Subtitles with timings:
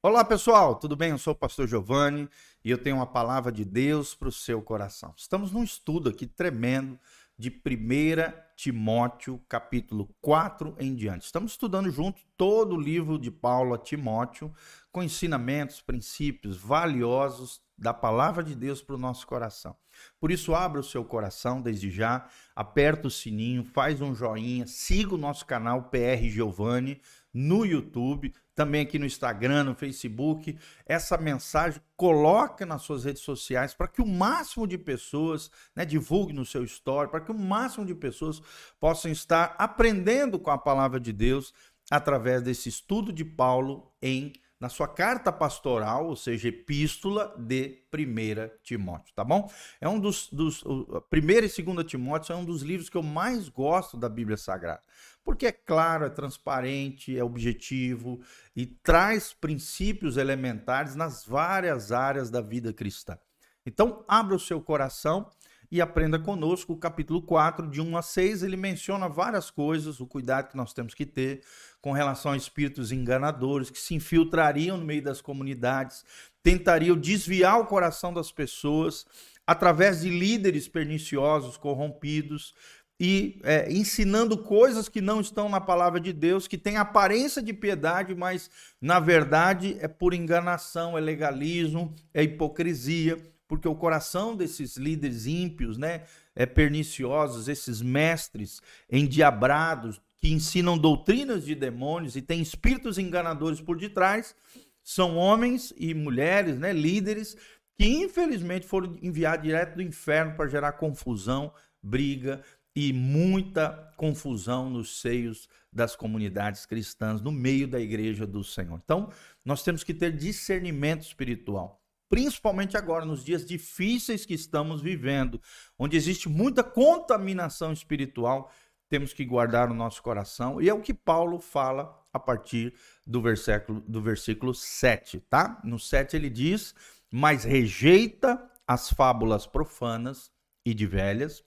[0.00, 1.10] Olá pessoal, tudo bem?
[1.10, 2.28] Eu sou o pastor Giovanni
[2.64, 5.12] e eu tenho uma palavra de Deus para o seu coração.
[5.16, 6.96] Estamos num estudo aqui tremendo
[7.36, 11.24] de 1 Timóteo, capítulo 4 em diante.
[11.24, 14.54] Estamos estudando junto todo o livro de Paulo a Timóteo,
[14.92, 19.76] com ensinamentos, princípios valiosos da palavra de Deus para o nosso coração.
[20.20, 25.16] Por isso, abra o seu coração desde já, aperta o sininho, faz um joinha, siga
[25.16, 27.00] o nosso canal PR Giovanni
[27.32, 33.74] no YouTube, também aqui no Instagram, no Facebook, essa mensagem, coloque nas suas redes sociais
[33.74, 37.86] para que o máximo de pessoas, né, divulgue no seu story, para que o máximo
[37.86, 38.42] de pessoas
[38.80, 41.52] possam estar aprendendo com a palavra de Deus
[41.90, 48.58] através desse estudo de Paulo em na sua carta pastoral, ou seja, epístola de 1
[48.62, 49.48] Timóteo, tá bom?
[49.80, 53.02] É um dos, dos o, 1 e 2 Timóteo é um dos livros que eu
[53.02, 54.82] mais gosto da Bíblia Sagrada,
[55.24, 58.20] porque é claro, é transparente, é objetivo
[58.56, 63.16] e traz princípios elementares nas várias áreas da vida cristã.
[63.64, 65.30] Então, abra o seu coração
[65.70, 68.42] e aprenda conosco o capítulo 4, de 1 a 6.
[68.42, 71.42] Ele menciona várias coisas, o cuidado que nós temos que ter
[71.80, 76.04] com relação a espíritos enganadores que se infiltrariam no meio das comunidades,
[76.42, 79.06] tentariam desviar o coração das pessoas
[79.46, 82.54] através de líderes perniciosos, corrompidos,
[83.00, 87.52] e é, ensinando coisas que não estão na palavra de Deus, que tem aparência de
[87.52, 93.16] piedade, mas na verdade é por enganação, é legalismo, é hipocrisia
[93.48, 96.02] porque o coração desses líderes ímpios, né,
[96.36, 98.60] é perniciosos, esses mestres
[98.92, 104.34] endiabrados que ensinam doutrinas de demônios e têm espíritos enganadores por detrás,
[104.82, 107.36] são homens e mulheres, né, líderes
[107.76, 112.42] que infelizmente foram enviados direto do inferno para gerar confusão, briga
[112.74, 118.80] e muita confusão nos seios das comunidades cristãs, no meio da igreja do Senhor.
[118.82, 119.12] Então,
[119.44, 125.40] nós temos que ter discernimento espiritual principalmente agora, nos dias difíceis que estamos vivendo,
[125.78, 128.50] onde existe muita contaminação espiritual,
[128.88, 132.74] temos que guardar o nosso coração, e é o que Paulo fala a partir
[133.06, 135.60] do versículo, do versículo 7, tá?
[135.62, 136.74] No 7 ele diz:
[137.10, 140.30] Mas rejeita as fábulas profanas
[140.64, 141.44] e de velhas,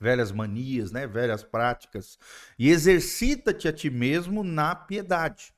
[0.00, 2.18] velhas manias, né, velhas práticas,
[2.58, 5.52] e exercita-te a ti mesmo na piedade.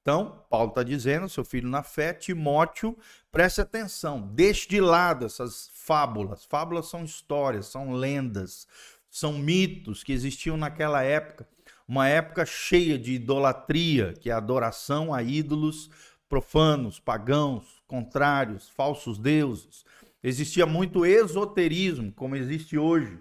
[0.00, 2.98] Então, Paulo está dizendo, seu filho na fé, Timóteo,
[3.30, 6.44] preste atenção, deixe de lado essas fábulas.
[6.44, 8.66] Fábulas são histórias, são lendas,
[9.12, 11.46] são mitos que existiam naquela época,
[11.86, 15.90] uma época cheia de idolatria, que é a adoração a ídolos
[16.28, 19.84] profanos, pagãos, contrários, falsos deuses.
[20.22, 23.18] Existia muito esoterismo, como existe hoje,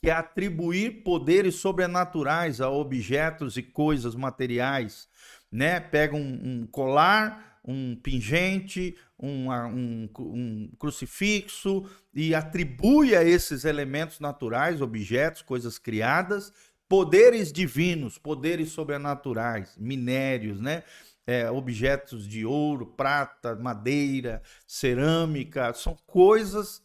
[0.00, 5.08] que é atribuir poderes sobrenaturais a objetos e coisas materiais
[5.54, 5.78] né?
[5.78, 14.20] Pega um, um colar, um pingente, um, um, um, crucifixo e atribui a esses elementos
[14.20, 16.52] naturais, objetos, coisas criadas,
[16.88, 20.82] poderes divinos, poderes sobrenaturais, minérios, né?
[21.26, 26.82] É, objetos de ouro, prata, madeira, cerâmica, são coisas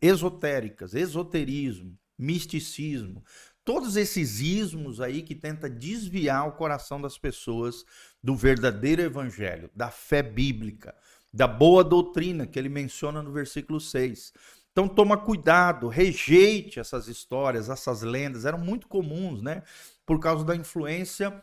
[0.00, 3.24] esotéricas, esoterismo, misticismo,
[3.64, 7.84] todos esses ismos aí que tenta desviar o coração das pessoas
[8.22, 10.94] do verdadeiro evangelho, da fé bíblica,
[11.32, 14.32] da boa doutrina que ele menciona no versículo 6.
[14.72, 19.62] Então toma cuidado, rejeite essas histórias, essas lendas, eram muito comuns, né?
[20.06, 21.42] Por causa da influência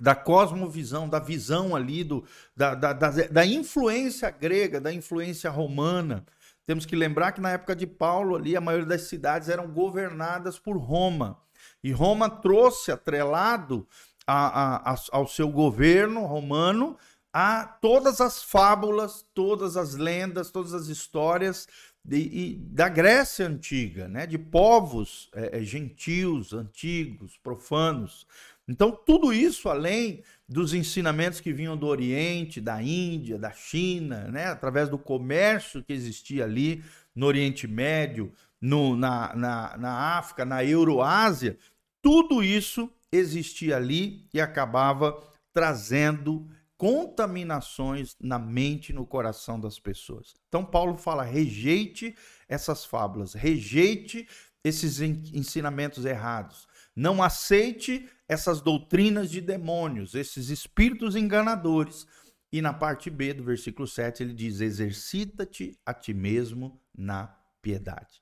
[0.00, 2.24] da cosmovisão, da visão ali, do,
[2.56, 6.24] da, da, da, da influência grega, da influência romana.
[6.66, 10.58] Temos que lembrar que na época de Paulo ali, a maioria das cidades eram governadas
[10.58, 11.38] por Roma.
[11.82, 13.86] E Roma trouxe atrelado
[14.26, 16.96] a, a, a, ao seu governo romano
[17.32, 21.66] a todas as fábulas, todas as lendas, todas as histórias
[22.04, 24.26] de, da Grécia antiga, né?
[24.26, 28.26] de povos é, gentios, antigos, profanos.
[28.66, 34.46] Então, tudo isso, além dos ensinamentos que vinham do Oriente, da Índia, da China, né?
[34.46, 36.82] através do comércio que existia ali
[37.14, 41.58] no Oriente Médio, no, na, na, na África, na Euroásia,
[42.00, 45.22] tudo isso existia ali e acabava
[45.52, 50.34] trazendo contaminações na mente e no coração das pessoas.
[50.48, 52.14] Então Paulo fala: rejeite
[52.48, 54.26] essas fábulas, rejeite
[54.62, 56.66] esses ensinamentos errados.
[56.94, 62.06] Não aceite essas doutrinas de demônios, esses espíritos enganadores.
[62.52, 67.26] E na parte B do versículo 7 ele diz: exercita-te a ti mesmo na
[67.60, 68.20] piedade.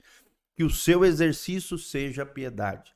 [0.55, 2.93] Que o seu exercício seja piedade.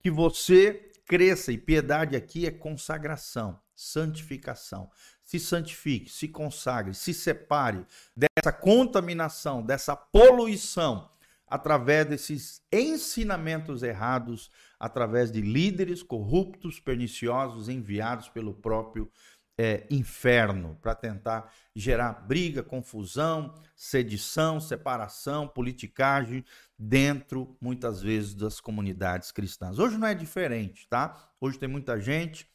[0.00, 4.90] Que você cresça, e piedade aqui é consagração, santificação.
[5.24, 7.84] Se santifique, se consagre, se separe
[8.14, 11.10] dessa contaminação, dessa poluição,
[11.50, 19.10] através desses ensinamentos errados, através de líderes corruptos, perniciosos, enviados pelo próprio
[19.58, 26.44] é, inferno para tentar gerar briga, confusão, sedição, separação, politicagem
[26.78, 29.80] dentro, muitas vezes, das comunidades cristãs.
[29.80, 31.32] Hoje não é diferente, tá?
[31.40, 32.48] Hoje tem muita gente,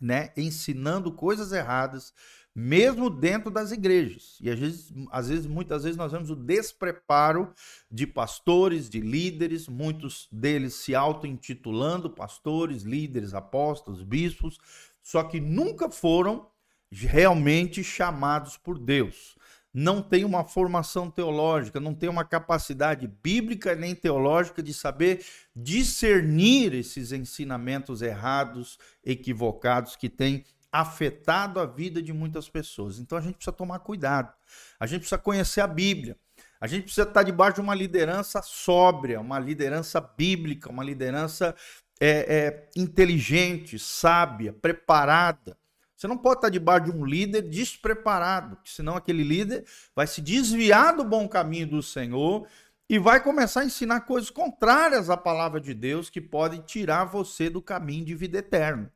[0.00, 2.14] né, ensinando coisas erradas,
[2.54, 4.36] mesmo dentro das igrejas.
[4.40, 7.52] E às vezes, às vezes, muitas vezes nós vemos o despreparo
[7.90, 14.58] de pastores, de líderes, muitos deles se auto-intitulando pastores, líderes, apóstolos, bispos,
[15.02, 16.46] só que nunca foram
[16.90, 19.36] realmente chamados por Deus.
[19.74, 25.24] Não tem uma formação teológica, não tem uma capacidade bíblica nem teológica de saber
[25.56, 32.98] discernir esses ensinamentos errados, equivocados que têm afetado a vida de muitas pessoas.
[32.98, 34.32] Então a gente precisa tomar cuidado.
[34.80, 36.16] A gente precisa conhecer a Bíblia.
[36.58, 41.54] A gente precisa estar debaixo de uma liderança sóbria, uma liderança bíblica, uma liderança
[42.00, 45.58] é, é, inteligente, sábia, preparada.
[45.94, 49.64] Você não pode estar debaixo de um líder despreparado, senão aquele líder
[49.94, 52.46] vai se desviar do bom caminho do Senhor
[52.88, 57.48] e vai começar a ensinar coisas contrárias à palavra de Deus que podem tirar você
[57.48, 58.92] do caminho de vida eterna.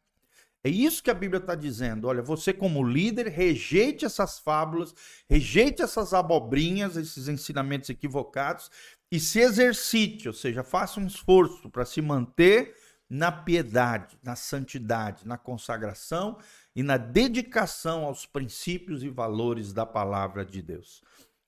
[0.65, 2.09] É isso que a Bíblia está dizendo.
[2.09, 4.95] Olha, você, como líder, rejeite essas fábulas,
[5.29, 8.71] rejeite essas abobrinhas, esses ensinamentos equivocados
[9.11, 12.75] e se exercite, ou seja, faça um esforço para se manter
[13.09, 16.39] na piedade, na santidade, na consagração
[16.75, 21.03] e na dedicação aos princípios e valores da palavra de Deus.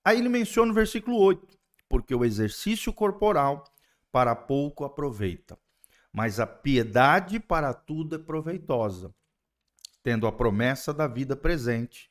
[0.04, 1.58] Aí ele menciona no versículo 8:
[1.88, 3.64] porque o exercício corporal
[4.12, 5.58] para pouco aproveita,
[6.18, 9.14] mas a piedade para tudo é proveitosa,
[10.02, 12.10] tendo a promessa da vida presente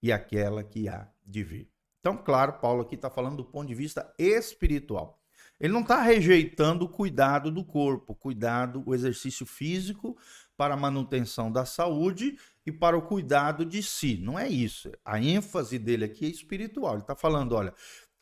[0.00, 1.68] e aquela que há de vir.
[1.98, 5.20] Então, claro, Paulo aqui está falando do ponto de vista espiritual.
[5.58, 10.16] Ele não está rejeitando o cuidado do corpo, cuidado, o exercício físico
[10.56, 14.18] para a manutenção da saúde e para o cuidado de si.
[14.18, 14.92] Não é isso.
[15.04, 16.92] A ênfase dele aqui é espiritual.
[16.92, 17.74] Ele está falando, olha,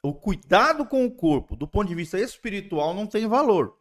[0.03, 3.77] o cuidado com o corpo, do ponto de vista espiritual, não tem valor.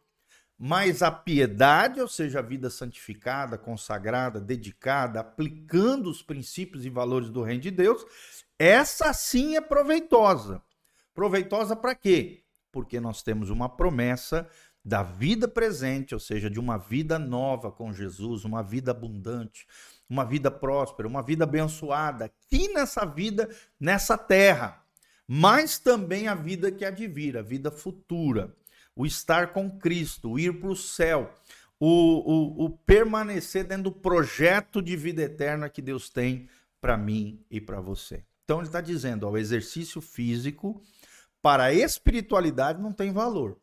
[0.58, 7.28] Mas a piedade, ou seja, a vida santificada, consagrada, dedicada, aplicando os princípios e valores
[7.28, 8.04] do reino de Deus,
[8.58, 10.62] essa sim é proveitosa.
[11.14, 12.42] Proveitosa para quê?
[12.76, 14.46] porque nós temos uma promessa
[14.84, 19.66] da vida presente, ou seja, de uma vida nova com Jesus, uma vida abundante,
[20.06, 23.48] uma vida próspera, uma vida abençoada, aqui nessa vida,
[23.80, 24.84] nessa terra,
[25.26, 28.54] mas também a vida que vir, a vida futura,
[28.96, 31.32] o estar com Cristo, o ir para o céu,
[31.78, 36.48] o, o, permanecer dentro do projeto de vida eterna que Deus tem
[36.80, 38.24] para mim e para você.
[38.44, 40.82] Então ele está dizendo, ó, o exercício físico
[41.42, 43.58] para a espiritualidade não tem valor.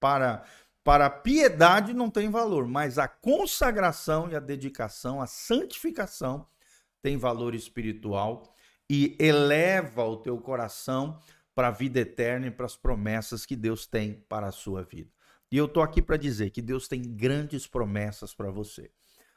[0.00, 0.44] Para,
[0.82, 2.66] para a piedade não tem valor.
[2.66, 6.46] Mas a consagração e a dedicação, a santificação
[7.02, 8.54] tem valor espiritual
[8.88, 11.20] e eleva o teu coração
[11.60, 15.10] para a vida eterna e para as promessas que Deus tem para a sua vida.
[15.52, 18.90] E eu estou aqui para dizer que Deus tem grandes promessas para você.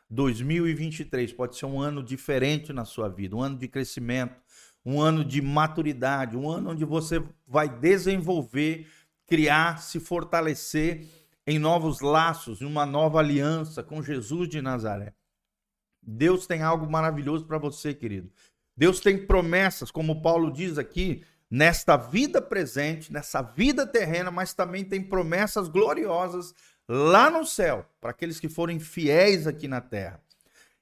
[0.09, 4.41] 2023 pode ser um ano diferente na sua vida, um ano de crescimento,
[4.85, 8.87] um ano de maturidade, um ano onde você vai desenvolver,
[9.27, 11.05] criar, se fortalecer
[11.45, 15.13] em novos laços, em uma nova aliança com Jesus de Nazaré.
[16.01, 18.31] Deus tem algo maravilhoso para você, querido.
[18.77, 24.83] Deus tem promessas, como Paulo diz aqui, nesta vida presente, nessa vida terrena, mas também
[24.83, 26.51] tem promessas gloriosas
[26.89, 30.19] lá no céu, para aqueles que forem fiéis aqui na terra.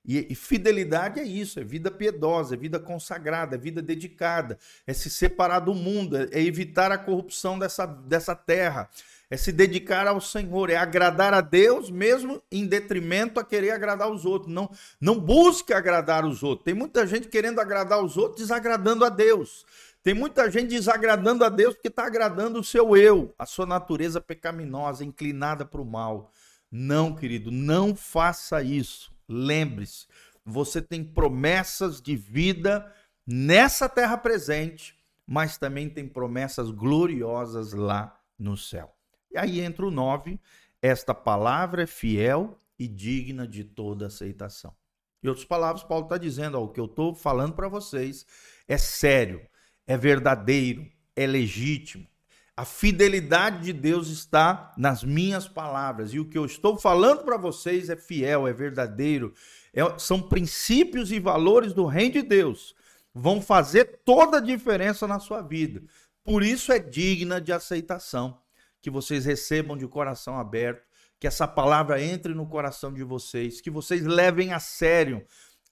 [0.06, 4.94] E, e, fidelidade é isso, é vida piedosa, é vida consagrada, é vida dedicada, é
[4.94, 8.90] se separar do mundo, é, é evitar a corrupção dessa, dessa terra,
[9.30, 14.10] é se dedicar ao Senhor, é agradar a Deus, mesmo em detrimento a querer agradar
[14.10, 14.52] os outros.
[14.52, 16.66] Não, não busque agradar os outros.
[16.66, 19.66] Tem muita gente querendo agradar os outros, desagradando a Deus.
[20.04, 24.20] Tem muita gente desagradando a Deus porque está agradando o seu eu, a sua natureza
[24.20, 26.32] pecaminosa, inclinada para o mal.
[26.72, 29.14] Não, querido, não faça isso.
[29.30, 30.08] Lembre-se,
[30.44, 32.92] você tem promessas de vida
[33.28, 38.96] nessa terra presente, mas também tem promessas gloriosas lá no céu.
[39.32, 40.40] E aí entra o 9,
[40.82, 44.76] esta palavra é fiel e digna de toda aceitação.
[45.24, 48.26] Em outras palavras, Paulo está dizendo: ó, o que eu estou falando para vocês
[48.68, 49.46] é sério,
[49.92, 52.08] é verdadeiro, é legítimo.
[52.56, 56.14] A fidelidade de Deus está nas minhas palavras.
[56.14, 59.34] E o que eu estou falando para vocês é fiel, é verdadeiro,
[59.74, 62.74] É, são princípios e valores do reino de Deus.
[63.14, 65.82] Vão fazer toda a diferença na sua vida.
[66.24, 68.40] Por isso é digna de aceitação.
[68.82, 70.84] Que vocês recebam de coração aberto,
[71.20, 75.26] que essa palavra entre no coração de vocês, que vocês levem a sério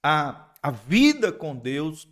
[0.03, 2.07] a, a vida com Deus,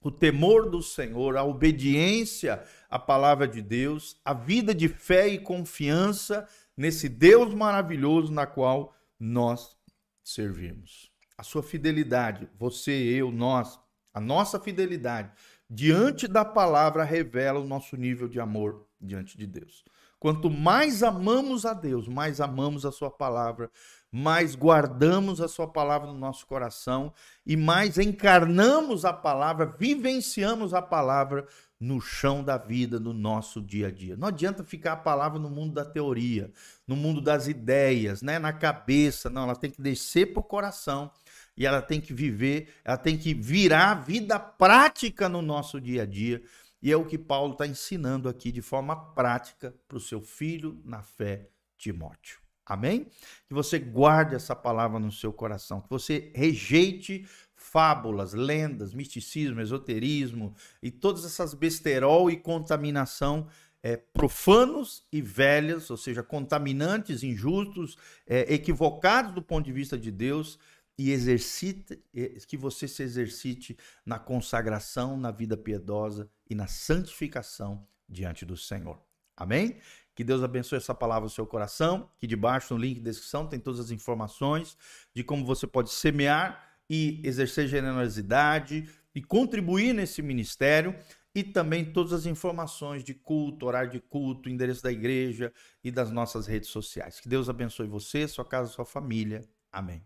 [0.00, 5.38] o temor do Senhor, a obediência à palavra de Deus, a vida de fé e
[5.38, 9.76] confiança nesse Deus maravilhoso na qual nós
[10.22, 11.10] servimos.
[11.36, 13.78] A sua fidelidade, você, eu, nós,
[14.12, 15.32] a nossa fidelidade
[15.68, 19.84] diante da palavra revela o nosso nível de amor diante de Deus.
[20.18, 23.70] Quanto mais amamos a Deus, mais amamos a Sua palavra,
[24.10, 27.12] mais guardamos a Sua palavra no nosso coração
[27.44, 31.46] e mais encarnamos a palavra, vivenciamos a palavra
[31.80, 34.16] no chão da vida, no nosso dia a dia.
[34.16, 36.50] Não adianta ficar a palavra no mundo da teoria,
[36.86, 39.30] no mundo das ideias, né, na cabeça.
[39.30, 41.10] Não, ela tem que descer para o coração
[41.56, 46.06] e ela tem que viver, ela tem que virar vida prática no nosso dia a
[46.06, 46.42] dia.
[46.80, 50.80] E é o que Paulo está ensinando aqui de forma prática para o seu filho
[50.84, 52.47] na fé, Timóteo.
[52.68, 53.06] Amém?
[53.46, 60.54] Que você guarde essa palavra no seu coração, que você rejeite fábulas, lendas, misticismo, esoterismo
[60.82, 63.48] e todas essas besterol e contaminação
[63.82, 67.96] é, profanos e velhas, ou seja, contaminantes, injustos,
[68.26, 70.58] é, equivocados do ponto de vista de Deus,
[70.98, 72.02] e exercite,
[72.48, 79.07] que você se exercite na consagração, na vida piedosa e na santificação diante do Senhor.
[79.38, 79.78] Amém?
[80.14, 82.10] Que Deus abençoe essa palavra no seu coração.
[82.18, 84.76] Que debaixo no link de descrição tem todas as informações
[85.14, 90.94] de como você pode semear e exercer generosidade e contribuir nesse ministério
[91.34, 95.52] e também todas as informações de culto, horário de culto, endereço da igreja
[95.84, 97.20] e das nossas redes sociais.
[97.20, 99.48] Que Deus abençoe você, sua casa, sua família.
[99.70, 100.02] Amém.